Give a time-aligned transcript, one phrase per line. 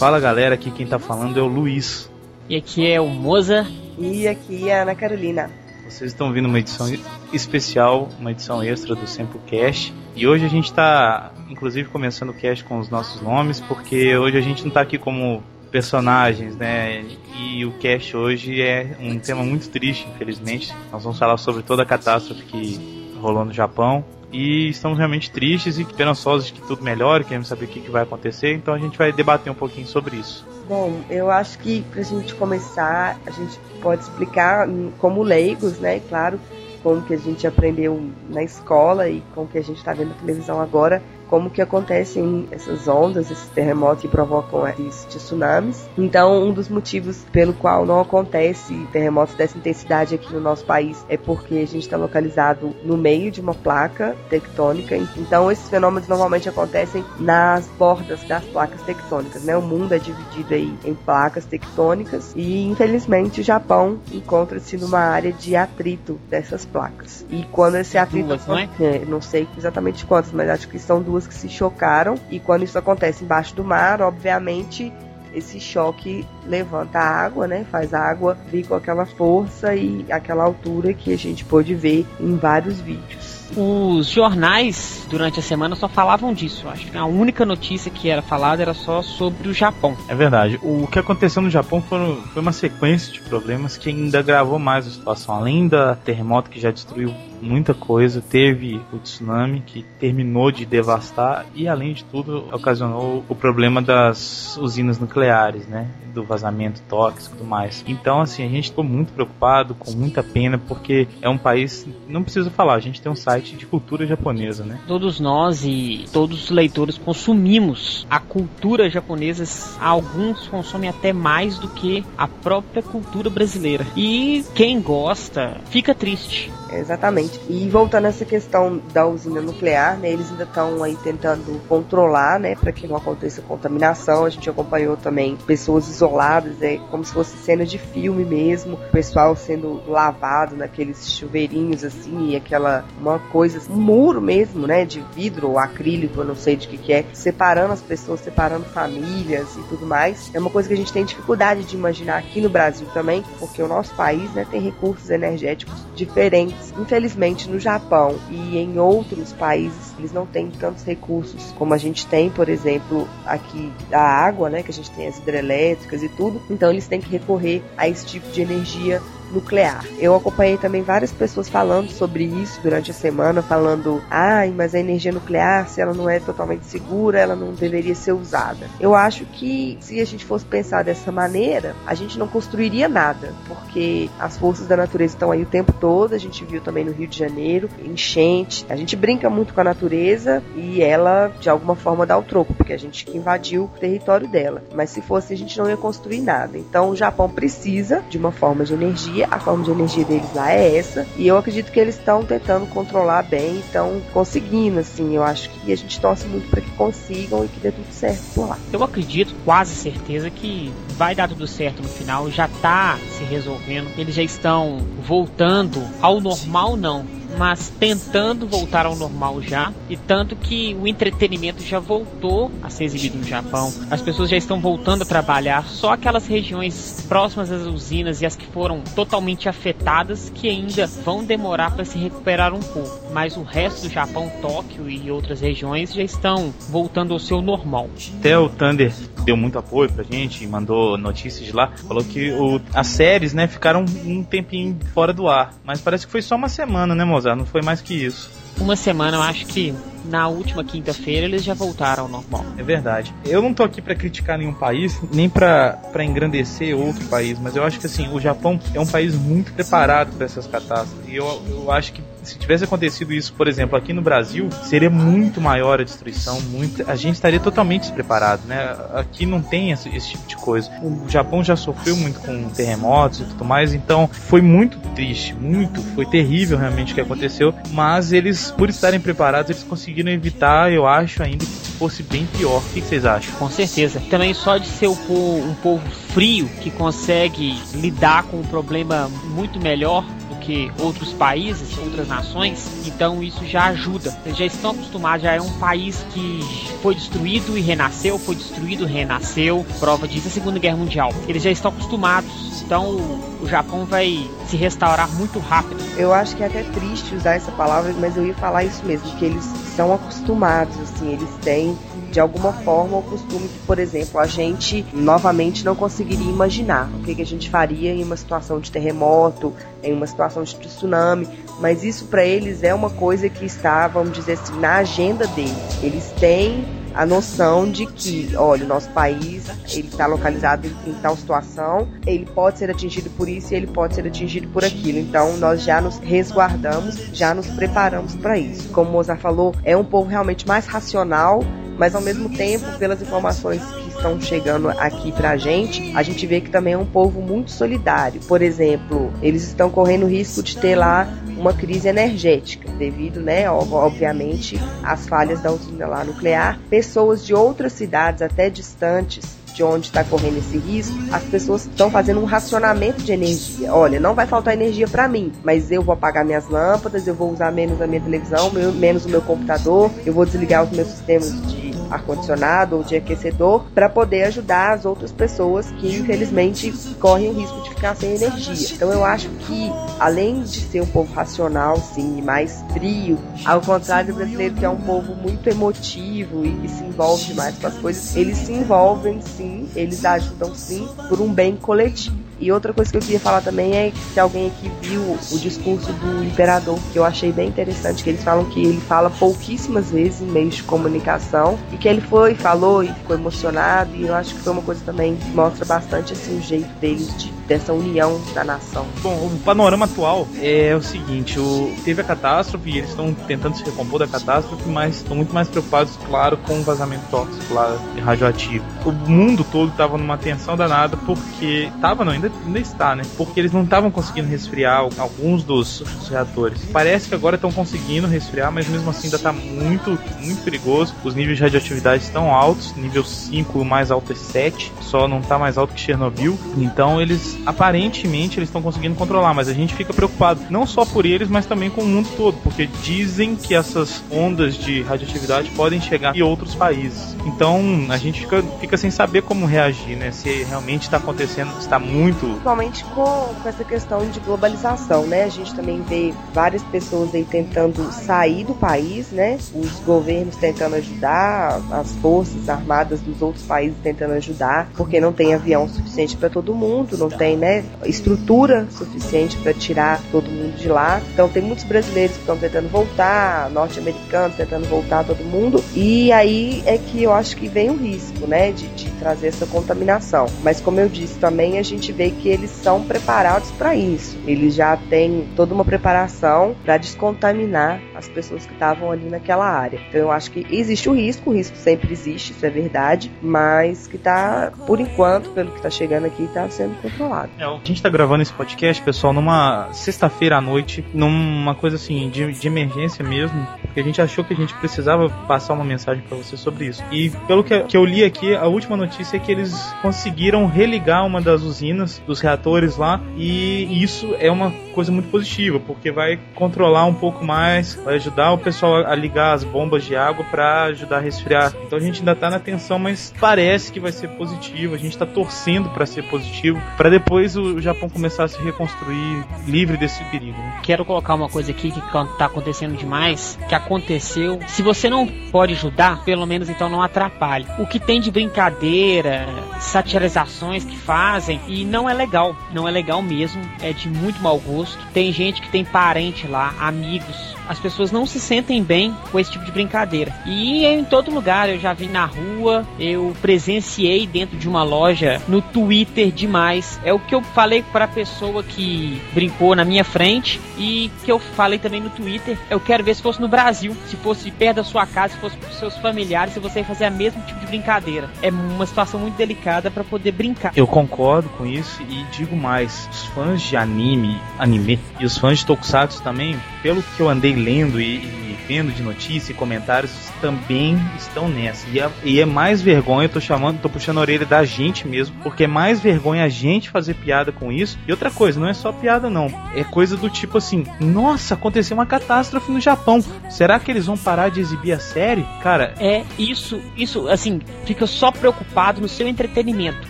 [0.00, 2.10] Fala galera, aqui quem tá falando é o Luiz.
[2.48, 3.66] E aqui é o Moza.
[3.98, 5.50] E aqui é a Ana Carolina.
[5.84, 6.90] Vocês estão vindo uma edição
[7.34, 9.92] especial, uma edição extra do Sempocast.
[10.16, 14.38] E hoje a gente está, inclusive, começando o cast com os nossos nomes, porque hoje
[14.38, 17.04] a gente não está aqui como personagens, né?
[17.38, 20.74] E o cast hoje é um tema muito triste, infelizmente.
[20.90, 22.80] Nós vamos falar sobre toda a catástrofe que
[23.20, 24.02] rolou no Japão.
[24.32, 27.90] E estamos realmente tristes e esperançosos de que tudo melhore, queremos saber o que, que
[27.90, 30.46] vai acontecer, então a gente vai debater um pouquinho sobre isso.
[30.68, 36.00] Bom, eu acho que para a gente começar, a gente pode explicar como leigos, né?
[36.08, 36.38] Claro,
[36.82, 40.14] como que a gente aprendeu na escola e como que a gente está vendo na
[40.14, 45.88] televisão agora, como que acontecem essas ondas, esses terremotos que provocam esses tsunamis.
[45.96, 51.06] Então, um dos motivos pelo qual não acontece terremotos dessa intensidade aqui no nosso país
[51.08, 54.96] é porque a gente está localizado no meio de uma placa tectônica.
[55.16, 59.56] Então, esses fenômenos normalmente acontecem nas bordas das placas tectônicas, né?
[59.56, 65.32] O mundo é dividido aí em placas tectônicas e, infelizmente, o Japão encontra-se numa área
[65.32, 67.24] de atrito dessas placas.
[67.30, 68.28] E quando esse atrito...
[68.28, 68.68] Duas, não é?
[68.80, 69.04] é?
[69.06, 72.16] Não sei exatamente quantas, mas acho que são duas que se chocaram.
[72.30, 74.92] E quando isso acontece embaixo do mar, obviamente
[75.34, 77.64] esse choque levanta a água, né?
[77.70, 82.06] Faz a água vir com aquela força e aquela altura que a gente pôde ver
[82.18, 83.40] em vários vídeos.
[83.56, 86.68] Os jornais durante a semana só falavam disso.
[86.68, 89.96] Acho que a única notícia que era falada era só sobre o Japão.
[90.08, 90.58] É verdade.
[90.62, 91.98] O que aconteceu no Japão foi,
[92.32, 95.34] foi uma sequência de problemas que ainda gravou mais a situação.
[95.34, 98.20] Além da terremoto que já destruiu muita coisa.
[98.20, 104.56] Teve o tsunami que terminou de devastar e, além de tudo, ocasionou o problema das
[104.56, 105.88] usinas nucleares, né?
[106.14, 107.84] Do vazamento tóxico e tudo mais.
[107.86, 112.22] Então, assim, a gente ficou muito preocupado, com muita pena, porque é um país, não
[112.22, 114.80] preciso falar, a gente tem um site de cultura japonesa, né?
[114.86, 119.44] Todos nós e todos os leitores consumimos a cultura japonesa,
[119.80, 123.86] alguns consomem até mais do que a própria cultura brasileira.
[123.96, 126.50] E quem gosta fica triste.
[126.72, 127.29] Exatamente.
[127.48, 132.38] E voltando a essa questão da usina nuclear, né, eles ainda estão aí tentando controlar,
[132.38, 134.24] né, para que não aconteça contaminação.
[134.24, 138.90] A gente acompanhou também pessoas isoladas, é como se fosse cena de filme mesmo, o
[138.90, 145.04] pessoal sendo lavado naqueles chuveirinhos assim, e aquela uma coisa, um muro mesmo, né, de
[145.14, 149.56] vidro ou acrílico, eu não sei de que que é, separando as pessoas, separando famílias
[149.56, 150.30] e tudo mais.
[150.34, 153.62] É uma coisa que a gente tem dificuldade de imaginar aqui no Brasil também, porque
[153.62, 156.72] o nosso país, né, tem recursos energéticos diferentes.
[156.78, 161.76] Infelizmente Infelizmente, no Japão e em outros países, eles não têm tantos recursos como a
[161.76, 166.08] gente tem, por exemplo, aqui a água, né, que a gente tem as hidrelétricas e
[166.08, 166.40] tudo.
[166.48, 169.84] Então, eles têm que recorrer a esse tipo de energia nuclear.
[169.98, 174.78] Eu acompanhei também várias pessoas falando sobre isso durante a semana, falando, ai, mas a
[174.78, 178.66] energia nuclear, se ela não é totalmente segura, ela não deveria ser usada.
[178.78, 183.32] Eu acho que se a gente fosse pensar dessa maneira, a gente não construiria nada,
[183.46, 186.92] porque as forças da natureza estão aí o tempo todo, a gente viu também no
[186.92, 188.64] Rio de Janeiro, enchente.
[188.68, 192.54] A gente brinca muito com a natureza e ela de alguma forma dá o troco,
[192.54, 194.62] porque a gente invadiu o território dela.
[194.74, 196.58] Mas se fosse, a gente não ia construir nada.
[196.58, 200.32] Então o Japão precisa de uma forma de energia energia, a forma de energia deles
[200.34, 205.14] lá é essa, e eu acredito que eles estão tentando controlar bem, estão conseguindo, assim,
[205.14, 208.22] eu acho que a gente torce muito para que consigam e que dê tudo certo
[208.34, 208.58] por lá.
[208.72, 213.88] Eu acredito, quase certeza, que vai dar tudo certo no final, já tá se resolvendo,
[213.98, 217.04] eles já estão voltando ao normal, não,
[217.38, 219.72] mas tentando voltar ao normal já.
[219.88, 223.72] E tanto que o entretenimento já voltou a ser exibido no Japão.
[223.90, 225.64] As pessoas já estão voltando a trabalhar.
[225.66, 231.24] Só aquelas regiões próximas às usinas e as que foram totalmente afetadas que ainda vão
[231.24, 233.12] demorar para se recuperar um pouco.
[233.12, 237.88] Mas o resto do Japão, Tóquio e outras regiões já estão voltando ao seu normal.
[238.18, 238.92] Até o Thunder
[239.24, 243.46] deu muito apoio pra gente, mandou notícias de lá, falou que o, as séries, né,
[243.46, 247.38] ficaram um tempinho fora do ar, mas parece que foi só uma semana, né, Mozart?
[247.38, 248.30] Não foi mais que isso.
[248.58, 249.74] Uma semana, eu acho que
[250.04, 252.44] na última quinta-feira eles já voltaram ao normal.
[252.56, 253.14] É verdade.
[253.24, 257.64] Eu não tô aqui para criticar nenhum país, nem para engrandecer outro país, mas eu
[257.64, 261.08] acho que assim, o Japão é um país muito preparado para essas catástrofes.
[261.08, 264.90] E eu, eu acho que se tivesse acontecido isso, por exemplo, aqui no Brasil, seria
[264.90, 268.76] muito maior a destruição, muito, a gente estaria totalmente despreparado, né?
[268.94, 270.70] Aqui não tem esse, esse, tipo de coisa.
[270.82, 275.80] O Japão já sofreu muito com terremotos e tudo mais, então foi muito triste, muito,
[275.94, 280.86] foi terrível realmente o que aconteceu, mas eles, por estarem preparados, eles conseguiram evitar, eu
[280.86, 282.58] acho, ainda que fosse bem pior.
[282.58, 283.32] O que vocês acham?
[283.36, 284.02] Com certeza.
[284.10, 289.08] Também só de ser um povo, um povo frio que consegue lidar com o problema
[289.24, 290.04] muito melhor
[290.50, 294.18] que outros países, outras nações, então isso já ajuda.
[294.26, 296.40] Eles já estão acostumados, já é um país que
[296.82, 299.64] foi destruído e renasceu, foi destruído renasceu.
[299.78, 301.12] Prova disso a Segunda Guerra Mundial.
[301.28, 302.96] Eles já estão acostumados, então
[303.40, 305.80] o Japão vai se restaurar muito rápido.
[305.96, 309.08] Eu acho que é até triste usar essa palavra, mas eu ia falar isso mesmo,
[309.18, 309.44] que eles
[309.76, 311.78] são acostumados, assim, eles têm
[312.10, 317.02] de alguma forma o costume que, por exemplo, a gente novamente não conseguiria imaginar o
[317.02, 321.28] que, que a gente faria em uma situação de terremoto, em uma situação de tsunami,
[321.60, 325.82] mas isso para eles é uma coisa que está, vamos dizer assim, na agenda deles.
[325.82, 326.64] Eles têm
[326.94, 331.88] a noção de que, olha, o nosso país ele está localizado em, em, tal situação,
[332.06, 334.98] ele pode ser atingido por isso e ele pode ser atingido por aquilo.
[334.98, 338.68] Então nós já nos resguardamos, já nos preparamos para isso.
[338.70, 341.40] Como o Mozart falou, é um povo realmente mais racional
[341.80, 346.38] mas ao mesmo tempo, pelas informações que estão chegando aqui pra gente, a gente vê
[346.38, 348.20] que também é um povo muito solidário.
[348.28, 354.60] Por exemplo, eles estão correndo risco de ter lá uma crise energética, devido, né, obviamente,
[354.82, 356.60] às falhas da usina lá nuclear.
[356.68, 361.90] Pessoas de outras cidades, até distantes, de onde está correndo esse risco, as pessoas estão
[361.90, 363.72] fazendo um racionamento de energia.
[363.74, 367.32] Olha, não vai faltar energia para mim, mas eu vou apagar minhas lâmpadas, eu vou
[367.32, 371.40] usar menos a minha televisão, menos o meu computador, eu vou desligar os meus sistemas
[371.50, 377.32] de ar-condicionado ou de aquecedor para poder ajudar as outras pessoas que infelizmente correm o
[377.32, 378.68] risco de ficar sem energia.
[378.74, 384.12] Então eu acho que além de ser um povo racional, sim, mais frio, ao contrário
[384.12, 387.74] do brasileiro que é um povo muito emotivo e que se envolve demais com as
[387.74, 392.19] coisas, eles se envolvem sim, eles ajudam sim por um bem coletivo.
[392.40, 395.38] E outra coisa que eu queria falar também é que se alguém aqui viu o
[395.38, 399.90] discurso do imperador, que eu achei bem interessante, que eles falam que ele fala pouquíssimas
[399.90, 404.14] vezes em meios de comunicação e que ele foi, falou e ficou emocionado e eu
[404.14, 407.72] acho que foi uma coisa também que mostra bastante assim o jeito deles de dessa
[407.72, 408.86] união da nação.
[409.02, 413.56] Bom, o panorama atual é o seguinte: o, teve a catástrofe e eles estão tentando
[413.56, 417.76] se recompor da catástrofe, mas estão muito mais preocupados, claro, com o vazamento tóxico lá
[418.04, 418.64] radioativo.
[418.86, 423.02] O mundo todo estava numa tensão danada porque estava, não, ainda, ainda está, né?
[423.16, 426.64] Porque eles não estavam conseguindo resfriar alguns dos, dos reatores.
[426.72, 430.94] Parece que agora estão conseguindo resfriar, mas mesmo assim ainda está muito, muito perigoso.
[431.02, 435.18] Os níveis de radioatividade estão altos, nível 5, o mais alto é 7, só não
[435.18, 436.38] está mais alto que Chernobyl.
[436.56, 441.06] Então eles aparentemente eles estão conseguindo controlar, mas a gente fica preocupado não só por
[441.06, 445.80] eles, mas também com o mundo todo, porque dizem que essas ondas de radioatividade podem
[445.80, 447.16] chegar em outros países.
[447.26, 450.10] Então a gente fica, fica sem saber como reagir, né?
[450.10, 452.26] Se realmente está acontecendo, está muito.
[452.26, 455.24] Principalmente com, com essa questão de globalização, né?
[455.24, 459.38] A gente também vê várias pessoas aí tentando sair do país, né?
[459.54, 465.34] Os governos tentando ajudar, as forças armadas dos outros países tentando ajudar, porque não tem
[465.34, 470.56] avião suficiente para todo mundo, não tem tem né, estrutura suficiente para tirar todo mundo
[470.56, 471.00] de lá.
[471.12, 475.62] Então tem muitos brasileiros que estão tentando voltar, norte-americanos tentando voltar todo mundo.
[475.74, 479.46] E aí é que eu acho que vem o risco, né, de, de trazer essa
[479.46, 480.26] contaminação.
[480.42, 484.18] Mas como eu disse também, a gente vê que eles são preparados para isso.
[484.26, 489.80] Eles já têm toda uma preparação para descontaminar as pessoas que estavam ali naquela área.
[489.88, 493.86] Então eu acho que existe o risco, o risco sempre existe, isso é verdade, mas
[493.86, 497.19] que está, por enquanto, pelo que está chegando aqui, está sendo controlado.
[497.38, 502.08] É, a gente tá gravando esse podcast, pessoal, numa sexta-feira à noite, numa coisa assim,
[502.08, 506.02] de, de emergência mesmo, porque a gente achou que a gente precisava passar uma mensagem
[506.06, 506.82] para você sobre isso.
[506.90, 511.06] E pelo que, que eu li aqui, a última notícia é que eles conseguiram religar
[511.06, 516.18] uma das usinas, dos reatores lá, e isso é uma coisa muito positiva, porque vai
[516.34, 520.64] controlar um pouco mais, vai ajudar o pessoal a ligar as bombas de água para
[520.64, 521.52] ajudar a resfriar.
[521.64, 524.96] Então a gente ainda tá na tensão, mas parece que vai ser positivo, a gente
[524.96, 530.02] tá torcendo para ser positivo, para depois o Japão começar a se reconstruir livre desse
[530.04, 530.38] perigo.
[530.38, 530.60] Né?
[530.62, 534.40] Quero colocar uma coisa aqui que está acontecendo demais, que aconteceu.
[534.46, 537.46] Se você não pode ajudar, pelo menos então não atrapalhe.
[537.58, 539.26] O que tem de brincadeira,
[539.58, 544.38] satirizações que fazem e não é legal, não é legal mesmo, é de muito mau
[544.38, 544.59] gosto.
[544.92, 547.30] Tem gente que tem parente lá, amigos.
[547.48, 550.14] As pessoas não se sentem bem com esse tipo de brincadeira.
[550.24, 555.20] E em todo lugar, eu já vi na rua, eu presenciei dentro de uma loja,
[555.26, 556.78] no Twitter demais.
[556.84, 561.10] É o que eu falei para a pessoa que brincou na minha frente e que
[561.10, 562.38] eu falei também no Twitter.
[562.48, 565.36] Eu quero ver se fosse no Brasil, se fosse perto da sua casa, se fosse
[565.36, 568.08] com seus familiares, se você fazer a mesmo tipo de brincadeira.
[568.22, 570.52] É uma situação muito delicada para poder brincar.
[570.54, 575.38] Eu concordo com isso e digo mais, os fãs de anime, anime e os fãs
[575.38, 579.92] de Tokusatsu também, pelo que eu andei lendo e, e vendo de notícia e comentários
[580.20, 581.68] também estão nessa.
[581.68, 584.88] E é, e é, mais vergonha, eu tô chamando, tô puxando a orelha da gente
[584.88, 587.78] mesmo, porque é mais vergonha a gente fazer piada com isso.
[587.86, 591.76] E outra coisa, não é só piada não, é coisa do tipo assim, nossa, aconteceu
[591.76, 593.02] uma catástrofe no Japão.
[593.28, 595.24] Será que eles vão parar de exibir a série?
[595.42, 599.88] Cara, é isso, isso assim, fica só preocupado no seu entretenimento.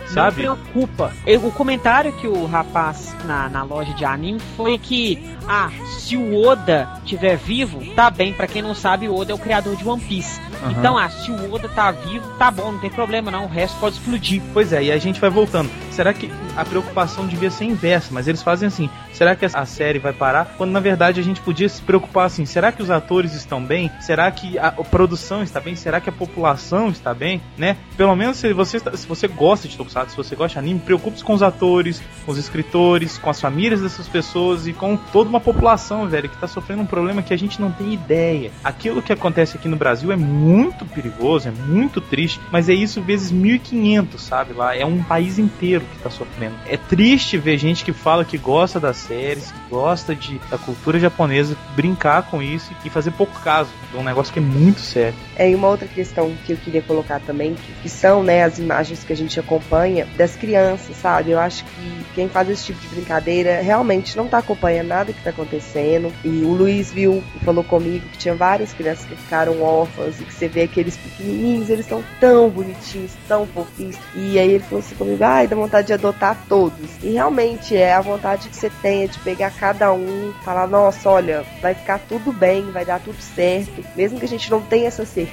[0.07, 0.43] Sabe?
[0.43, 1.11] Não preocupa.
[1.43, 6.41] O comentário que o rapaz na, na loja de anime foi que, ah, se o
[6.45, 8.33] Oda tiver vivo, tá bem.
[8.33, 10.39] Para quem não sabe, o Oda é o criador de One Piece.
[10.63, 10.71] Uhum.
[10.71, 13.77] Então, ah, se o Oda tá vivo, tá bom, não tem problema não, o resto
[13.79, 14.41] pode explodir.
[14.53, 15.69] Pois é, e a gente vai voltando.
[15.91, 18.09] Será que a preocupação devia ser inversa?
[18.11, 20.55] Mas eles fazem assim: será que a série vai parar?
[20.57, 23.91] Quando na verdade a gente podia se preocupar assim: será que os atores estão bem?
[23.99, 25.75] Será que a produção está bem?
[25.75, 27.41] Será que a população está bem?
[27.57, 27.75] Né?
[27.97, 31.23] Pelo menos se você, se você gosta de Tokusatsu, se você gosta de anime, preocupe-se
[31.23, 35.41] com os atores, com os escritores, com as famílias dessas pessoas e com toda uma
[35.41, 38.51] população, velho, que está sofrendo um problema que a gente não tem ideia.
[38.63, 43.01] Aquilo que acontece aqui no Brasil é muito perigoso, é muito triste, mas é isso
[43.01, 44.53] vezes 1500, sabe?
[44.53, 46.55] Lá é um país inteiro que está sofrendo.
[46.67, 50.99] É triste ver gente que fala que gosta das séries, que gosta de, da cultura
[50.99, 55.17] japonesa, brincar com isso e fazer pouco caso de um negócio que é muito sério.
[55.41, 59.03] É, uma outra questão que eu queria colocar também, que, que são né, as imagens
[59.03, 61.31] que a gente acompanha das crianças, sabe?
[61.31, 65.17] Eu acho que quem faz esse tipo de brincadeira realmente não está acompanhando nada que
[65.17, 66.13] está acontecendo.
[66.23, 70.25] E o Luiz viu e falou comigo que tinha várias crianças que ficaram órfãs e
[70.25, 73.97] que você vê aqueles pequenininhos, eles são tão bonitinhos, tão fofinhos.
[74.13, 76.87] E aí ele falou assim comigo, ai, dá vontade de adotar todos.
[77.01, 81.43] E realmente é a vontade que você tenha de pegar cada um, falar, nossa, olha,
[81.63, 83.83] vai ficar tudo bem, vai dar tudo certo.
[83.95, 85.30] Mesmo que a gente não tenha essa certeza,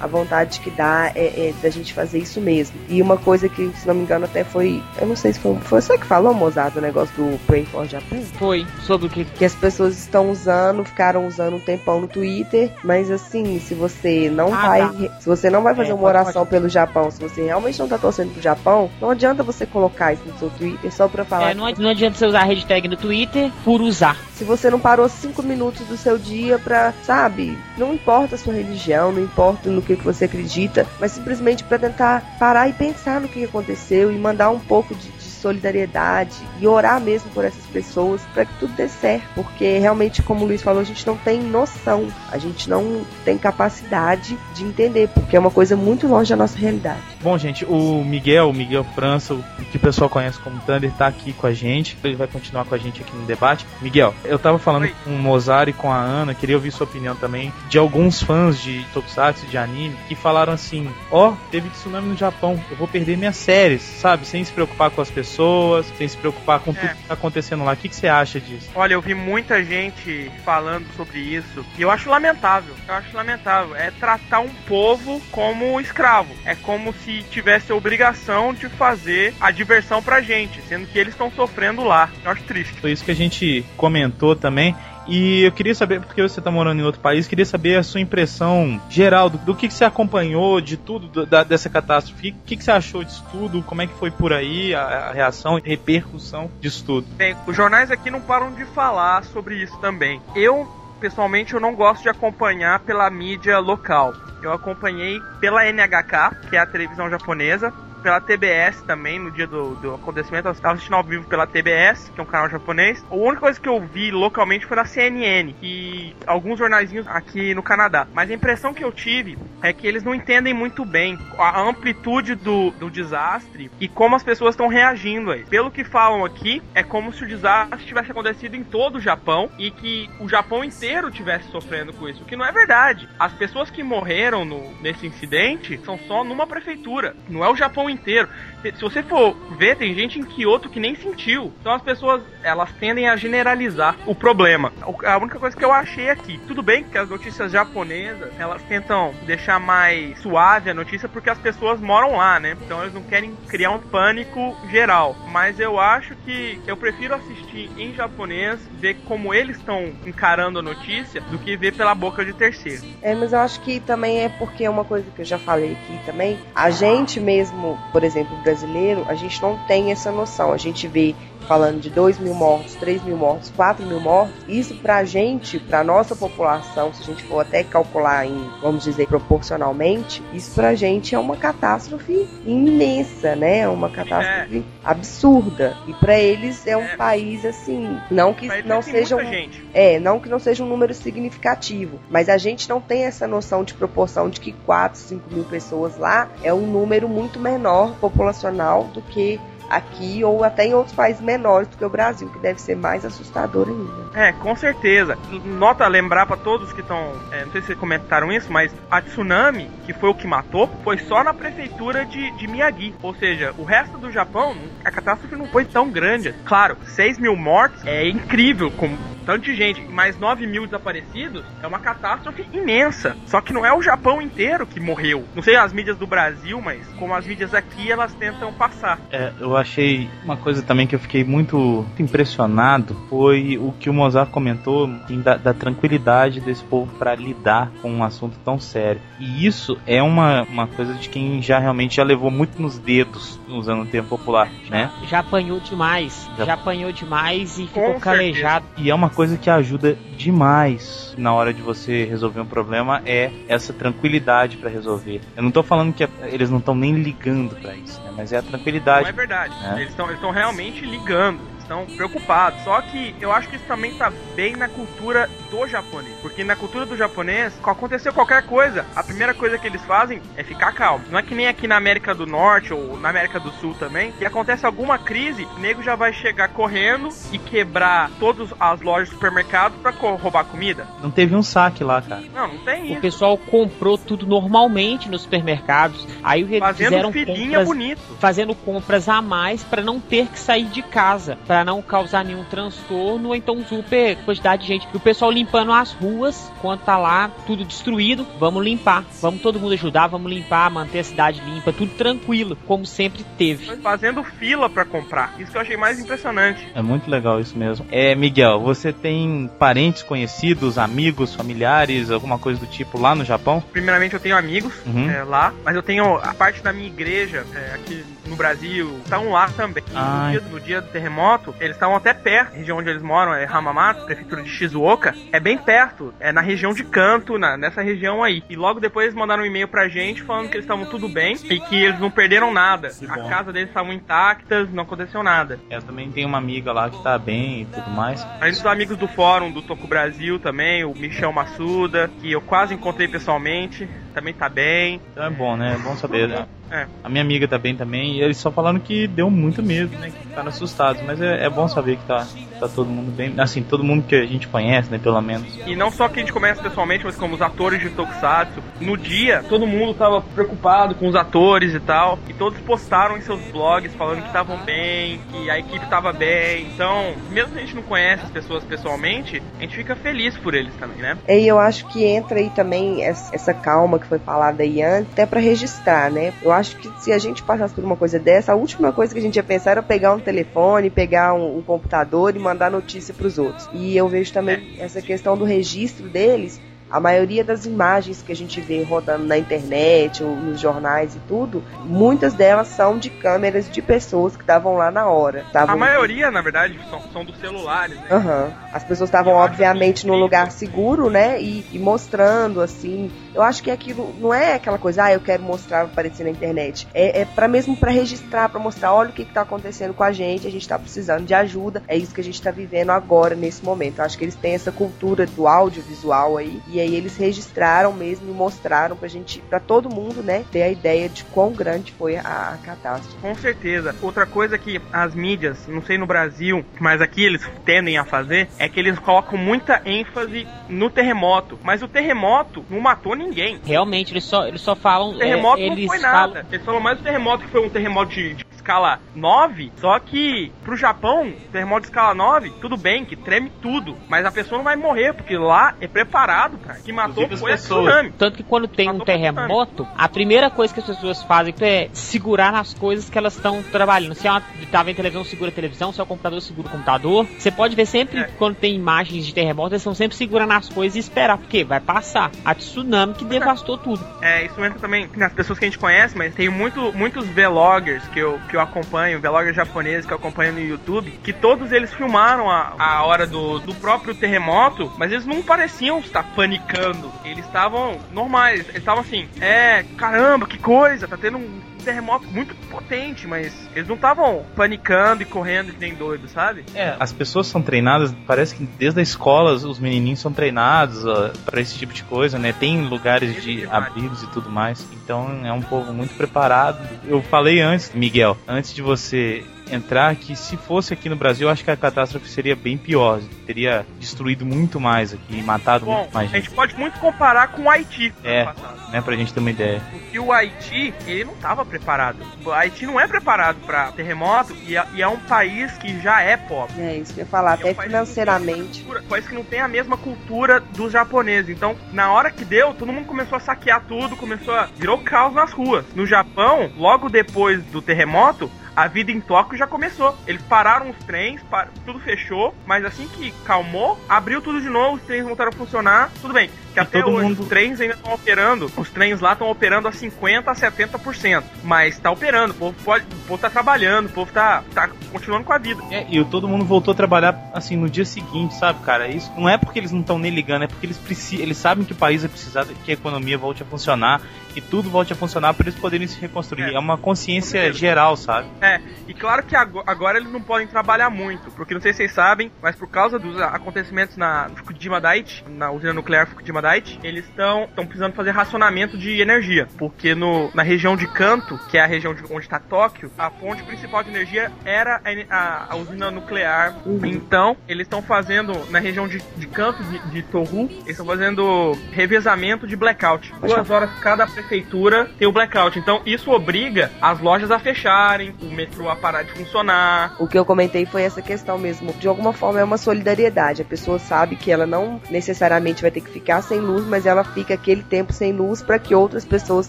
[0.00, 2.76] a vontade que dá é, é da gente fazer isso mesmo.
[2.88, 4.82] E uma coisa que, se não me engano, até foi.
[5.00, 5.56] Eu não sei se foi.
[5.56, 8.20] Foi você que falou, Mozart, o negócio do Pray for Japan?
[8.38, 9.24] Foi, sobre o que.
[9.24, 14.30] Que as pessoas estão usando, ficaram usando um tempão no Twitter, mas assim, se você
[14.30, 14.80] não ah, vai.
[14.80, 15.20] Tá.
[15.20, 16.50] Se você não vai fazer é, uma oração pode.
[16.50, 20.22] pelo Japão, se você realmente não tá torcendo pro Japão, não adianta você colocar isso
[20.26, 21.50] no seu Twitter só pra falar.
[21.50, 24.16] É, não, não adianta você usar a hashtag no Twitter por usar.
[24.36, 28.52] Se você não parou cinco minutos do seu dia pra, sabe, não importa a sua
[28.52, 33.18] religião, não importa no que, que você acredita, mas simplesmente para tentar parar e pensar
[33.18, 37.64] no que aconteceu e mandar um pouco de, de solidariedade e orar mesmo por essas
[37.66, 41.16] pessoas para que tudo dê certo, porque realmente, como o Luiz falou, a gente não
[41.16, 46.30] tem noção, a gente não tem capacidade de entender, porque é uma coisa muito longe
[46.30, 47.00] da nossa realidade.
[47.22, 51.06] Bom, gente, o Miguel, o Miguel França, o que o pessoal conhece como Thunder, tá
[51.06, 53.66] aqui com a gente, ele vai continuar com a gente aqui no debate.
[53.80, 54.94] Miguel, eu tava falando Oi.
[55.04, 58.60] com o Mozart e com a Ana, queria ouvir sua opinião também, de alguns fãs
[58.60, 62.88] de Tokusatsu, de anime, que falaram assim: ó, oh, teve tsunami no Japão, eu vou
[62.88, 64.26] perder minhas séries, sabe?
[64.26, 66.74] Sem se preocupar com as pessoas pessoas, sem se preocupar com é.
[66.74, 67.72] tudo que tá acontecendo lá.
[67.72, 68.70] O que, que você acha disso?
[68.74, 72.74] Olha, eu vi muita gente falando sobre isso e eu acho lamentável.
[72.86, 73.74] Eu acho lamentável.
[73.74, 76.32] É tratar um povo como escravo.
[76.44, 81.14] É como se tivesse a obrigação de fazer a diversão pra gente, sendo que eles
[81.14, 82.08] estão sofrendo lá.
[82.24, 82.80] Eu acho triste.
[82.80, 84.74] Foi isso que a gente comentou também.
[85.08, 88.00] E eu queria saber, porque você está morando em outro país, queria saber a sua
[88.00, 92.30] impressão geral do, do que, que você acompanhou de tudo do, da, dessa catástrofe.
[92.30, 93.62] O que, que você achou disso tudo?
[93.62, 97.06] Como é que foi por aí a, a reação, a repercussão disso tudo?
[97.16, 100.20] Bem, os jornais aqui não param de falar sobre isso também.
[100.34, 100.68] Eu,
[101.00, 104.12] pessoalmente, eu não gosto de acompanhar pela mídia local.
[104.42, 107.72] Eu acompanhei pela NHK, que é a televisão japonesa,
[108.02, 110.48] pela TBS também, no dia do, do acontecimento.
[110.48, 113.04] Eu estava assistindo ao vivo pela TBS, que é um canal japonês.
[113.10, 117.62] A única coisa que eu vi localmente foi na CNN e alguns jornaizinhos aqui no
[117.62, 118.06] Canadá.
[118.12, 122.34] Mas a impressão que eu tive é que eles não entendem muito bem a amplitude
[122.34, 125.44] do, do desastre e como as pessoas estão reagindo aí.
[125.44, 129.50] Pelo que falam aqui, é como se o desastre tivesse acontecido em todo o Japão
[129.58, 133.08] e que o Japão inteiro tivesse sofrendo com isso, o que não é verdade.
[133.18, 137.85] As pessoas que morreram no, nesse incidente são só numa prefeitura, não é o Japão
[137.90, 138.28] inteiro.
[138.62, 141.52] Se você for ver, tem gente em Kyoto que nem sentiu.
[141.60, 144.72] Então as pessoas, elas tendem a generalizar o problema.
[145.04, 149.14] A única coisa que eu achei aqui, tudo bem que as notícias japonesas, elas tentam
[149.24, 152.56] deixar mais suave a notícia porque as pessoas moram lá, né?
[152.64, 155.14] Então eles não querem criar um pânico geral.
[155.30, 160.62] Mas eu acho que eu prefiro assistir em japonês, ver como eles estão encarando a
[160.62, 162.82] notícia, do que ver pela boca de terceiro.
[163.00, 165.72] É, mas eu acho que também é porque é uma coisa que eu já falei
[165.72, 170.52] aqui também, a gente mesmo por exemplo, brasileiro, a gente não tem essa noção.
[170.52, 171.14] A gente vê
[171.46, 175.82] falando de 2 mil mortos, 3 mil mortos, 4 mil mortos, isso pra gente, pra
[175.82, 181.14] nossa população, se a gente for até calcular em, vamos dizer, proporcionalmente, isso pra gente
[181.14, 183.60] é uma catástrofe imensa, né?
[183.60, 184.62] É uma catástrofe é.
[184.84, 185.76] absurda.
[185.86, 186.96] E para eles é um é.
[186.96, 191.98] país assim, não que não seja um, é, não que não seja um número significativo,
[192.10, 195.96] mas a gente não tem essa noção de proporção de que 4, 5 mil pessoas
[195.96, 201.20] lá é um número muito menor populacional do que aqui ou até em outros países
[201.20, 204.06] menores do que o Brasil, que deve ser mais assustador ainda.
[204.14, 205.18] É, com certeza.
[205.44, 209.70] Nota lembrar para todos que estão, é, não sei se comentaram isso, mas a tsunami,
[209.84, 212.94] que foi o que matou, foi só na prefeitura de, de Miyagi.
[213.02, 216.34] Ou seja, o resto do Japão, a catástrofe não foi tão grande.
[216.44, 218.96] Claro, 6 mil mortos é incrível, com
[219.26, 223.16] tanto de gente, mais 9 mil desaparecidos, é uma catástrofe imensa.
[223.26, 225.24] Só que não é o Japão inteiro que morreu.
[225.34, 229.00] Não sei as mídias do Brasil, mas como as mídias aqui, elas tentam passar.
[229.10, 233.94] É, eu achei uma coisa também que eu fiquei muito impressionado foi o que o
[233.94, 234.86] Mozart comentou
[235.22, 239.00] da, da, tranquilidade desse povo para lidar com um assunto tão sério.
[239.18, 243.40] E isso é uma, uma coisa de quem já realmente já levou muito nos dedos
[243.48, 244.90] usando o termo popular, né?
[245.08, 248.66] Já apanhou demais, já, já apanhou demais e ficou calejado.
[248.76, 253.32] E é uma coisa que ajuda demais na hora de você resolver um problema é
[253.48, 255.22] essa tranquilidade para resolver.
[255.34, 258.12] Eu não tô falando que eles não estão nem ligando para isso, né?
[258.14, 259.04] Mas é a tranquilidade.
[259.04, 259.54] Não é verdade.
[259.58, 259.80] Né?
[259.80, 262.62] Eles estão realmente ligando estão preocupados.
[262.62, 266.14] Só que eu acho que isso também tá bem na cultura do japonês.
[266.22, 270.42] Porque na cultura do japonês, aconteceu qualquer coisa, a primeira coisa que eles fazem é
[270.42, 271.04] ficar calmo.
[271.10, 274.12] Não é que nem aqui na América do Norte ou na América do Sul também,
[274.12, 279.08] que acontece alguma crise, o nego já vai chegar correndo e quebrar todas as lojas
[279.08, 280.86] do supermercado pra roubar comida.
[281.02, 282.22] Não teve um saque lá, cara.
[282.32, 282.98] Não, não tem isso.
[282.98, 286.06] O pessoal comprou tudo normalmente nos supermercados.
[286.22, 288.00] Aí eles fazendo fizeram filinha compras, bonito.
[288.18, 291.38] Fazendo compras a mais para não ter que sair de casa.
[291.46, 294.86] Pra para não causar nenhum transtorno, então super quantidade de gente.
[294.92, 299.06] E o pessoal limpando as ruas, quando tá lá tudo destruído, vamos limpar.
[299.22, 303.74] Vamos todo mundo ajudar, vamos limpar, manter a cidade limpa, tudo tranquilo, como sempre teve.
[303.76, 305.32] Fazendo fila para comprar.
[305.38, 306.68] Isso que eu achei mais impressionante.
[306.74, 307.86] É muito legal isso mesmo.
[307.90, 313.64] É, Miguel, você tem parentes conhecidos, amigos, familiares, alguma coisa do tipo lá no Japão?
[313.72, 315.08] Primeiramente eu tenho amigos uhum.
[315.08, 319.30] é, lá, mas eu tenho a parte da minha igreja é, aqui no Brasil, estão
[319.30, 319.82] lá também.
[319.88, 323.34] No dia, no dia do terremoto, eles estavam até perto, a região onde eles moram
[323.34, 327.82] é Hamamatsu, prefeitura de Shizuoka, é bem perto, é na região de Kanto, na, nessa
[327.82, 328.42] região aí.
[328.48, 331.36] E logo depois eles mandaram um e-mail pra gente falando que eles estavam tudo bem
[331.44, 332.90] e que eles não perderam nada.
[333.08, 335.58] A casa deles estavam intactas, não aconteceu nada.
[335.70, 338.26] Eu também tenho uma amiga lá que tá bem e tudo mais.
[338.40, 342.74] A gente amigos do fórum do Toco Brasil também, o Michel Massuda, que eu quase
[342.74, 345.00] encontrei pessoalmente, também tá bem.
[345.12, 345.74] Então é bom, né?
[345.74, 346.46] É bom saber, né?
[346.70, 346.86] É.
[347.02, 350.10] A minha amiga tá bem também, e eles só falaram que deu muito medo, né?
[350.10, 352.26] Que ficaram assustados, mas é, é, bom saber que tá,
[352.58, 353.34] tá todo mundo bem.
[353.38, 354.98] Assim, todo mundo que a gente conhece, né?
[354.98, 355.46] Pelo menos.
[355.66, 358.62] E não só que a gente conhece pessoalmente, mas como os atores de Tokusatsu.
[358.80, 363.20] No dia, todo mundo tava preocupado com os atores e tal, e todos postaram em
[363.20, 366.66] seus blogs falando que estavam bem, que a equipe tava bem.
[366.74, 370.54] Então, mesmo se a gente não conhece as pessoas pessoalmente, a gente fica feliz por
[370.54, 371.16] eles também, né?
[371.28, 375.26] E eu acho que entra aí também essa calma que foi falada aí antes, até
[375.26, 376.32] para registrar, né?
[376.42, 379.18] Eu acho que se a gente passasse por uma coisa dessa, a última coisa que
[379.18, 383.14] a gente ia pensar era pegar um telefone, pegar um, um computador e mandar notícia
[383.14, 383.68] para os outros.
[383.72, 388.36] E eu vejo também essa questão do registro deles a maioria das imagens que a
[388.36, 393.68] gente vê rodando na internet ou nos jornais e tudo, muitas delas são de câmeras
[393.68, 395.44] de pessoas que estavam lá na hora.
[395.52, 395.74] Tavam...
[395.74, 397.96] A maioria, na verdade, são, são dos celulares.
[397.96, 398.06] Né?
[398.10, 398.52] Uhum.
[398.72, 401.40] As pessoas estavam, obviamente, num lugar seguro, né?
[401.40, 403.10] E, e, mostrando, assim.
[403.36, 406.88] Eu acho que aquilo não é aquela coisa, ah, eu quero mostrar aparecer na internet.
[406.94, 410.10] É, é para mesmo para registrar, para mostrar, olha o que, está acontecendo com a
[410.10, 411.82] gente, a gente está precisando de ajuda.
[411.86, 413.98] É isso que a gente está vivendo agora, nesse momento.
[413.98, 416.62] Eu acho que eles têm essa cultura do audiovisual aí.
[416.66, 420.70] E aí eles registraram mesmo e mostraram pra gente, pra todo mundo, né, ter a
[420.70, 423.18] ideia de quão grande foi a, a catástrofe.
[423.20, 423.94] Com certeza.
[424.00, 428.48] Outra coisa que as mídias, não sei no Brasil, mas aqui eles tendem a fazer,
[428.58, 431.58] é que eles colocam muita ênfase no terremoto.
[431.62, 433.25] Mas o terremoto não matou ninguém.
[433.64, 435.10] Realmente, eles só, eles só falam.
[435.10, 436.32] O terremoto é, não foi nada.
[436.32, 436.46] Falam...
[436.50, 440.50] Eles falam mais do terremoto que foi um terremoto de, de escala 9, só que
[440.64, 444.64] pro Japão, terremoto de escala 9, tudo bem que treme tudo, mas a pessoa não
[444.64, 446.80] vai morrer, porque lá é preparado, cara.
[446.80, 447.86] Que matou Inclusive foi pessoas.
[447.86, 448.12] tsunami.
[448.18, 451.88] Tanto que quando tem um Matou terremoto, a primeira coisa que as pessoas fazem é
[451.92, 454.14] segurar nas coisas que elas estão trabalhando.
[454.14, 455.92] Se é uma, tá vendo televisão, segura a televisão.
[455.92, 457.24] Se é o computador, segura o computador.
[457.38, 458.24] Você pode ver sempre, É.
[458.38, 461.38] quando tem imagens de terremoto, eles estão sempre segurando as coisas e esperar.
[461.38, 462.30] Porque vai passar.
[462.44, 464.04] A tsunami que devastou tudo.
[464.20, 468.02] É, isso entra também nas pessoas que a gente conhece, mas tem muito, muitos vloggers
[468.08, 471.92] que eu, que eu acompanho, vloggers japoneses que eu acompanho no YouTube, que todos eles
[471.92, 477.12] filmaram a, a hora do, do próprio terremoto, mas eles não pareciam estar panicando.
[477.24, 482.52] Eles estavam normais, eles estavam assim, é, caramba, que coisa, tá tendo um terremoto muito
[482.68, 486.64] potente, mas eles não estavam panicando e correndo que nem doidos, sabe?
[486.74, 491.30] É, as pessoas são treinadas, parece que desde a escola os menininhos são treinados ó,
[491.44, 492.52] pra esse tipo de coisa, né?
[492.52, 494.84] Tem lugares de abrigos e tudo mais.
[494.92, 496.84] Então é um povo muito preparado.
[497.04, 501.52] Eu falei antes, Miguel, antes de você entrar, que se fosse aqui no Brasil, eu
[501.52, 503.20] acho que a catástrofe seria bem pior.
[503.46, 507.48] Teria destruído muito mais aqui, matado Bom, muito mais a gente gente, pode muito comparar
[507.48, 508.48] com o Haiti no É.
[508.90, 509.00] né?
[509.00, 509.80] Pra gente ter uma ideia.
[509.90, 512.18] Porque o Haiti, ele não estava preparado.
[512.44, 516.20] O Haiti não é preparado para terremoto e é, e é um país que já
[516.20, 516.80] é pobre.
[516.80, 518.80] É isso que eu ia falar, É até um país que não tem a financeiramente.
[518.82, 521.50] cultura- país que não tem a mesma cultura dos japoneses.
[521.56, 524.68] Então, na hora que deu, todo mundo começou a saquear tudo, começou a.
[524.76, 525.84] virou caos nas ruas.
[525.94, 530.14] No Japão, logo depois do terremoto, a vida em Tóquio já começou.
[530.26, 534.96] Eles pararam os trens, pa- tudo fechou, mas assim que calmou, abriu tudo de novo,
[534.96, 536.50] os trens voltaram a funcionar, tudo bem.
[536.76, 539.50] Que E até todo hoje mundo- os trens ainda estão operando, os trens lá estão
[539.50, 541.42] operando a 50% a 70%.
[541.64, 545.44] Mas tá operando, o povo, pode, o povo tá trabalhando, o povo tá, tá continuando
[545.44, 545.82] com a vida.
[545.90, 549.08] É, e todo mundo voltou a trabalhar assim no dia seguinte, sabe, cara?
[549.08, 551.82] Isso não é porque eles não estão nem ligando, é porque eles precisam, eles sabem
[551.82, 554.20] que o país vai precisar de- que a economia volte a funcionar,
[554.52, 556.64] que tudo volte a funcionar para eles poderem se reconstruir.
[556.64, 556.74] É.
[556.74, 558.48] É, uma consciência geral, sabe?
[558.60, 561.98] É, e claro que ago- agora eles não podem trabalhar muito, porque não sei se
[561.98, 566.60] vocês sabem, mas por causa dos acontecimentos na Fukushima Daiichi, na usina nuclear Fukushima
[567.02, 571.82] Eles estão precisando fazer racionamento de energia, porque no, na região de Kanto, que é
[571.82, 575.00] a região de, onde está Tóquio, a fonte principal de energia era
[575.30, 576.74] a, a- a usina nuclear.
[577.04, 581.72] Então, eles estão fazendo, na região de, de Kanto, de, de Toru, eles estão fazendo
[581.92, 583.32] revezamento de blackout.
[583.40, 585.78] Duas horas cada prefeitura tem o blackout.
[585.78, 590.14] Então, isso obriga as lojas a fecharem, o metrô a parar de funcionar.
[590.18, 591.92] O que eu comentei foi essa questão mesmo.
[591.94, 593.62] De alguma forma é uma solidariedade.
[593.62, 597.24] A pessoa sabe que ela não necessariamente vai ter que ficar sem luz, mas ela
[597.24, 599.68] fica aquele tempo sem luz para que outras pessoas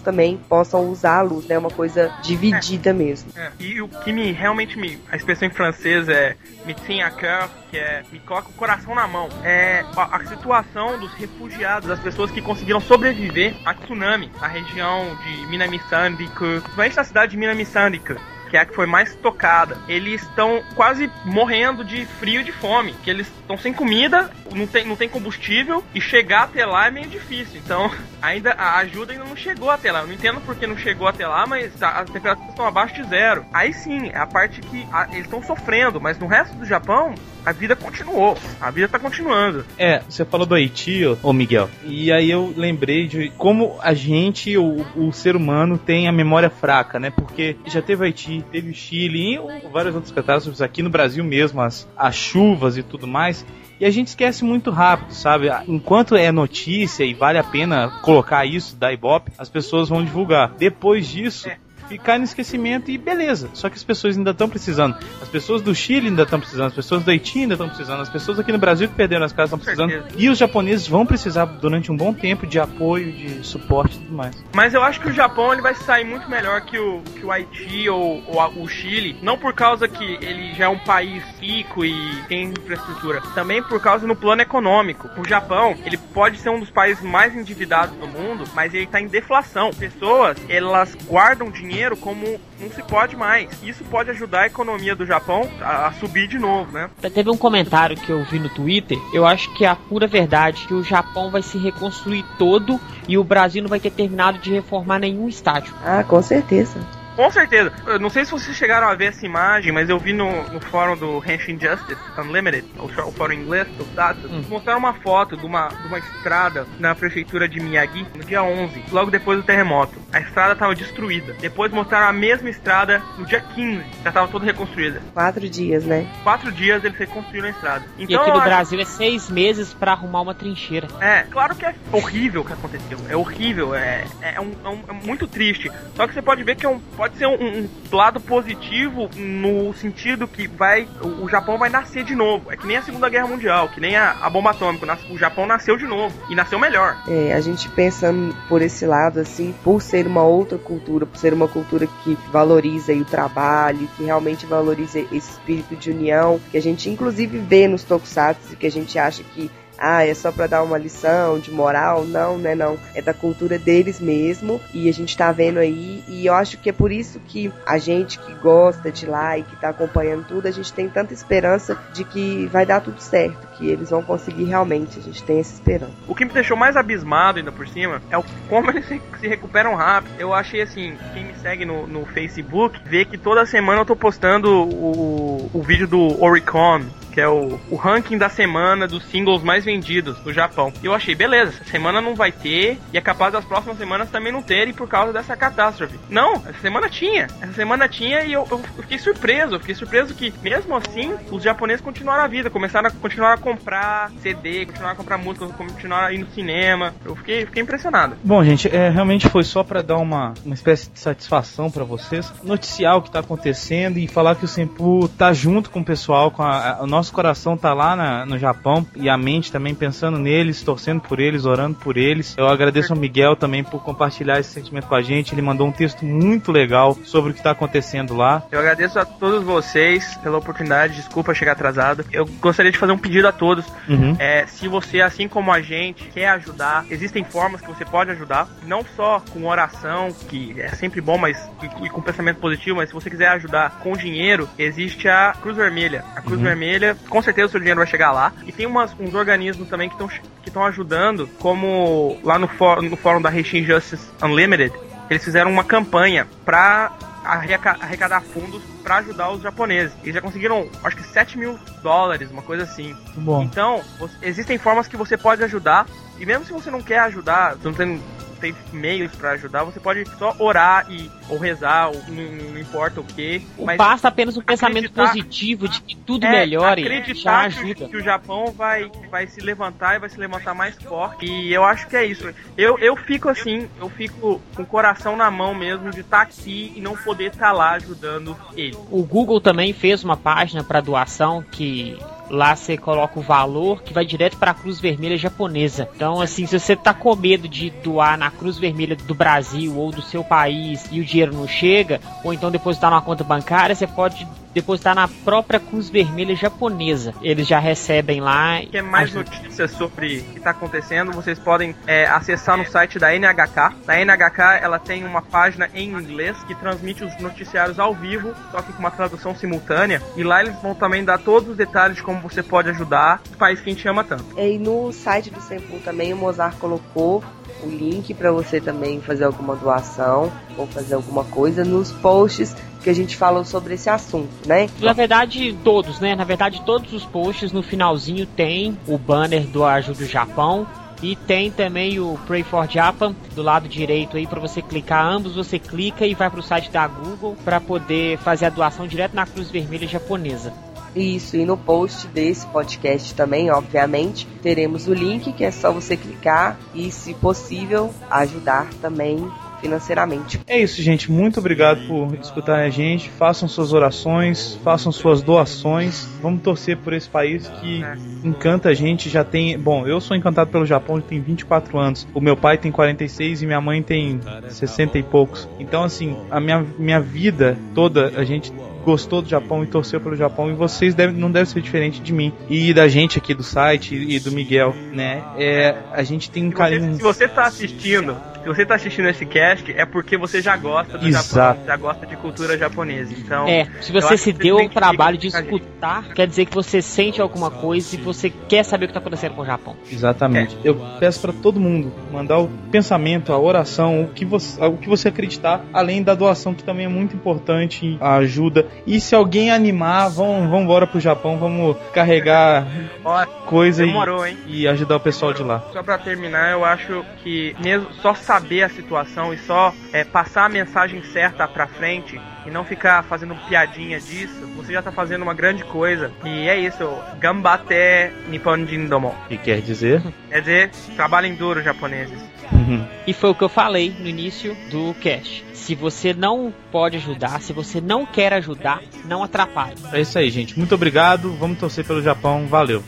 [0.00, 1.54] também possam usar a luz, né?
[1.54, 3.30] É uma coisa dividida mesmo.
[3.36, 4.98] É, E o que me realmente me.
[5.10, 8.94] A expressão em francês é me tient à cœur, que é me coloca o coração
[8.94, 9.28] na mão.
[9.44, 15.16] É a, a situação dos refugiados, das pessoas que conseguiram sobreviver a tsunami na região
[15.24, 18.16] de Minamisandike, principalmente na cidade de Minamisandike.
[18.48, 19.76] Que é a que foi mais tocada.
[19.88, 22.94] Eles estão quase morrendo de frio e de fome.
[23.04, 25.84] Que eles estão sem comida, não tem, não tem combustível.
[25.94, 27.60] E chegar até lá é meio difícil.
[27.64, 27.90] Então,
[28.22, 30.00] ainda a ajuda ainda não chegou até lá.
[30.00, 33.04] Eu não entendo porque não chegou até lá, mas a- as temperaturas estão abaixo de
[33.08, 33.44] zero.
[33.52, 37.14] Aí sim, é a parte que a- eles estão sofrendo, mas no resto do Japão,
[37.48, 38.36] a vida continuou.
[38.60, 39.64] A vida tá continuando.
[39.78, 43.94] É, você falou do Haiti, ô, ô Miguel, e aí eu lembrei de como a
[43.94, 47.10] gente, o, o ser humano, tem a memória fraca, né?
[47.10, 51.62] Porque já teve Haiti, teve o Chile e várias outras catástrofes aqui no Brasil mesmo,
[51.62, 53.46] as, as chuvas e tudo mais.
[53.80, 55.48] E a gente esquece muito rápido, sabe?
[55.66, 60.52] Enquanto é notícia e vale a pena colocar isso da Ibope, as pessoas vão divulgar.
[60.58, 61.56] Depois disso, É.
[61.88, 63.48] ficar no esquecimento e beleza.
[63.54, 64.96] Só que as pessoas ainda estão precisando.
[65.20, 68.08] As pessoas do Chile ainda estão precisando, as pessoas do Haiti ainda estão precisando, as
[68.08, 69.90] pessoas aqui no Brasil que perderam as casas estão precisando.
[69.90, 70.14] certeza.
[70.18, 74.14] E os japoneses vão precisar durante um bom tempo de apoio, de suporte e tudo
[74.14, 74.44] mais.
[74.54, 77.32] Mas eu acho que o Japão ele vai sair muito melhor que o, que o
[77.32, 79.16] Haiti ou, ou o Chile.
[79.22, 81.94] Não por causa que ele já é um país rico e
[82.28, 83.22] tem infraestrutura.
[83.34, 85.08] Também por causa no plano econômico.
[85.18, 89.00] O Japão, ele pode ser um dos países mais endividados do mundo, mas ele está
[89.00, 89.70] em deflação.
[89.70, 93.50] Pessoas, elas guardam dinheiro como não se pode mais.
[93.62, 96.90] Isso pode ajudar a economia do Japão a, a subir de novo, né?
[97.14, 100.66] Teve um comentário que eu vi no Twitter, eu acho que é a pura verdade,
[100.66, 104.52] que o Japão vai se reconstruir todo e o Brasil não vai ter terminado de
[104.52, 105.74] reformar nenhum estádio.
[105.84, 106.78] Ah, com certeza.
[107.18, 107.72] Com certeza.
[107.84, 110.60] Eu não sei se vocês chegaram a ver essa imagem, mas eu vi no, no
[110.60, 113.88] fórum do Henshin Justice Unlimited, o, fó- o fórum inglês do
[114.30, 114.44] Hum.
[114.48, 118.84] mostraram uma foto de uma, de uma estrada na prefeitura de Miyagi no dia 11,
[118.92, 119.98] logo depois do terremoto.
[120.12, 121.34] A estrada estava destruída.
[121.40, 125.02] Depois mostraram a mesma estrada no dia 15, já estava toda reconstruída.
[125.12, 126.06] Quatro dias, né?
[126.22, 127.84] Quatro dias eles reconstruíram a estrada.
[127.98, 130.86] E Então, aqui eu no acho- Brasil é seis meses pra arrumar uma trincheira.
[131.00, 132.98] É, claro que é horrível o que aconteceu.
[133.08, 135.68] É horrível, é, é, um, é um- é muito triste.
[135.96, 139.08] Só que você pode ver que é um, pode pode ser um, um, lado positivo
[139.16, 142.50] no sentido que vai o, Japão vai nascer de novo.
[142.52, 144.98] É que nem a Segunda Guerra Mundial, que nem a, a bomba atômica.
[145.10, 146.96] O Japão nasceu de novo e nasceu melhor.
[147.08, 148.12] É, a gente pensa
[148.48, 152.92] por esse lado assim, por ser uma outra cultura, por ser uma cultura que valoriza
[152.92, 157.84] o trabalho, que realmente valoriza esse espírito de união, que a gente inclusive vê nos
[157.84, 162.04] tokusatsu, que a gente acha que ah, é só para dar uma lição de moral.
[162.04, 162.78] Não, né, não.
[162.94, 166.68] É da cultura deles mesmo e a gente tá vendo aí e eu acho que
[166.68, 170.46] é por isso que a gente que gosta de lá e que tá acompanhando tudo,
[170.46, 174.44] a gente tem tanta esperança de que vai dar tudo certo, que eles vão conseguir
[174.44, 174.98] realmente.
[174.98, 175.92] A gente tem essa esperança.
[176.06, 179.74] O que me deixou mais abismado ainda por cima é o como eles se recuperam
[179.74, 180.14] rápido.
[180.18, 183.96] Eu achei assim, quem me segue no, no Facebook vê que toda semana eu tô
[183.96, 186.84] postando o, o vídeo do Oricon,
[187.18, 190.72] que é o, o ranking da semana dos singles mais vendidos no Japão.
[190.80, 194.08] E eu achei, beleza, essa semana não vai ter, e é capaz das próximas semanas
[194.08, 195.98] também não terem por causa dessa catástrofe.
[196.08, 197.26] Não, essa semana tinha.
[197.40, 199.56] Essa semana tinha e eu, eu fiquei surpreso.
[199.56, 203.38] Eu fiquei surpreso que, mesmo assim, os japoneses continuaram a vida, começaram a continuar a
[203.56, 206.94] comprar CD, continuaram a comprar música, continuaram a ir no cinema.
[207.04, 208.16] Eu fiquei, fiquei impressionado.
[208.22, 212.32] Bom, gente, é, realmente foi só para dar uma, uma espécie de satisfação para vocês,
[212.44, 216.30] noticiar o que tá acontecendo e falar que o Senpu tá junto com o pessoal,
[216.30, 219.50] com a, a, o nosso nosso coração tá lá na, no Japão e a mente
[219.50, 222.34] também pensando neles, torcendo por eles, orando por eles.
[222.36, 225.34] Eu agradeço ao Miguel também por compartilhar esse sentimento com a gente.
[225.34, 228.42] Ele mandou um texto muito legal sobre o que está acontecendo lá.
[228.52, 230.96] Eu agradeço a todos vocês pela oportunidade.
[230.96, 232.04] Desculpa chegar atrasado.
[232.12, 233.64] Eu gostaria de fazer um pedido a todos.
[233.88, 234.16] Uhum.
[234.18, 238.48] É, se você, assim como a gente, quer ajudar, existem formas que você pode ajudar.
[238.66, 242.88] Não só com oração, que é sempre bom, mas e, e com pensamento positivo, mas
[242.88, 246.04] se você quiser ajudar com dinheiro, existe a Cruz Vermelha.
[246.14, 246.44] A Cruz uhum.
[246.44, 248.32] Vermelha com certeza o seu dinheiro vai chegar lá.
[248.46, 252.96] E tem umas, uns organismos também que estão que ajudando, como lá no, fórum, no
[252.96, 254.72] fórum da Haitian Justice Unlimited,
[255.08, 256.92] eles fizeram uma campanha para
[257.24, 259.94] arrecadar fundos para ajudar os japoneses.
[260.02, 262.96] Eles já conseguiram, acho que 7 mil dólares, uma coisa assim.
[263.16, 263.42] Bom.
[263.42, 263.82] Então,
[264.22, 265.86] existem formas que você pode ajudar.
[266.18, 268.02] E mesmo se você não quer ajudar, você não tem
[268.38, 273.00] tem meios para ajudar, você pode só orar e ou rezar, ou não, não importa
[273.00, 273.42] o que.
[273.76, 277.74] Basta apenas um pensamento positivo de que tudo é, melhore acreditar já ajuda.
[277.74, 281.26] Que, que, o Japão vai, vai se levantar e vai se levantar mais forte.
[281.26, 282.32] E eu acho que é isso.
[282.56, 286.22] Eu, eu fico assim, eu fico com o coração na mão mesmo de estar tá
[286.22, 288.76] aqui e não poder estar tá lá ajudando ele.
[288.90, 291.98] O Google também fez uma página para doação que
[292.30, 295.88] Lá você coloca o valor que vai direto para a Cruz Vermelha japonesa.
[295.94, 299.90] Então, assim, se você tá com medo de doar na Cruz Vermelha do Brasil ou
[299.90, 303.86] do seu país e o dinheiro não chega, ou então depositar numa conta bancária, você
[303.86, 307.14] pode depositar na própria Cruz Vermelha japonesa.
[307.22, 308.60] Eles já recebem lá.
[308.70, 311.12] Quer mais notícias sobre o que está acontecendo?
[311.12, 313.74] Vocês podem é, acessar no site da NHK.
[313.86, 318.62] A NHK ela tem uma página em inglês que transmite os noticiários ao vivo, só
[318.62, 320.02] que com uma tradução simultânea.
[320.16, 323.36] E lá eles vão também dar todos os detalhes de como você pode ajudar o
[323.36, 324.38] país que a gente ama tanto.
[324.38, 327.22] E no site do Senpu também o Mozart colocou
[327.62, 332.54] o link para você também fazer alguma doação ou fazer alguma coisa nos posts
[332.88, 334.66] que a gente falou sobre esse assunto, né?
[334.80, 336.16] Na verdade, todos, né?
[336.16, 340.66] Na verdade, todos os posts no finalzinho tem o banner do Ajuda o Japão
[341.02, 345.04] e tem também o Pray for Japan do lado direito aí para você clicar.
[345.04, 348.86] Ambos você clica e vai para o site da Google para poder fazer a doação
[348.86, 350.50] direto na Cruz Vermelha japonesa.
[350.96, 355.94] Isso, e no post desse podcast também, obviamente, teremos o link que é só você
[355.94, 360.40] clicar e, se possível, ajudar também financeiramente.
[360.46, 361.10] É isso, gente.
[361.10, 363.10] Muito obrigado por escutarem a gente.
[363.10, 366.08] Façam suas orações, façam suas doações.
[366.22, 367.82] Vamos torcer por esse país que
[368.24, 369.08] encanta a gente.
[369.08, 369.58] Já tem.
[369.58, 372.06] Bom, eu sou encantado pelo Japão, tem 24 anos.
[372.14, 375.48] O meu pai tem 46 e minha mãe tem 60 e poucos.
[375.58, 378.52] Então, assim, a minha, minha vida toda a gente
[378.84, 382.10] gostou do Japão e torceu pelo Japão e vocês devem, não devem ser diferente de
[382.10, 385.22] mim e da gente aqui do site e do Miguel, né?
[385.36, 386.94] É, a gente tem um carinho.
[386.94, 390.98] Se você está assistindo se você tá assistindo esse cast, é porque você já gosta
[390.98, 391.34] do Exato.
[391.34, 393.12] Japão, já gosta de cultura japonesa.
[393.16, 397.20] Então, é, se você se deu o trabalho de escutar, quer dizer que você sente
[397.20, 399.76] alguma coisa e você quer saber o que tá acontecendo com o Japão.
[399.90, 400.56] Exatamente.
[400.56, 400.68] É.
[400.68, 404.88] Eu peço para todo mundo mandar o pensamento, a oração, o que você, o que
[404.88, 408.66] você acreditar, além da doação que também é muito importante, a ajuda.
[408.86, 412.66] E se alguém animar, vamos, vamos embora pro Japão, vamos carregar
[413.04, 415.58] Ó, coisa demorou, e, e ajudar o pessoal demorou.
[415.58, 415.72] de lá.
[415.72, 420.44] Só para terminar, eu acho que mesmo só saber a situação e só é, passar
[420.44, 425.22] a mensagem certa para frente e não ficar fazendo piadinha disso, você já tá fazendo
[425.22, 426.12] uma grande coisa.
[426.22, 426.86] E é isso,
[427.18, 429.14] Gambate Nipponjin Domo.
[429.30, 430.02] e quer dizer?
[430.28, 432.20] Quer dizer, trabalhem duro, japoneses.
[432.52, 432.86] Uhum.
[433.06, 435.42] E foi o que eu falei no início do cast.
[435.54, 439.76] Se você não pode ajudar, se você não quer ajudar, não atrapalhe.
[439.90, 440.56] É isso aí, gente.
[440.58, 441.32] Muito obrigado.
[441.32, 442.46] Vamos torcer pelo Japão.
[442.46, 442.84] Valeu.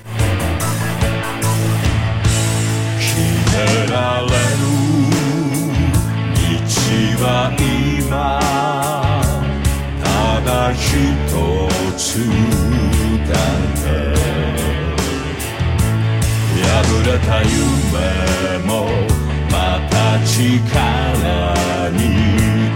[7.16, 8.40] は今
[10.02, 10.04] た
[10.42, 10.86] だ一
[11.96, 12.00] つ
[13.28, 13.34] だ
[13.74, 14.20] け。
[16.62, 16.66] 破
[17.06, 17.56] れた夢
[18.66, 18.70] も
[19.50, 19.54] ま
[19.90, 21.98] た力に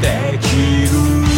[0.00, 0.04] で
[0.38, 0.44] き
[0.90, 1.33] る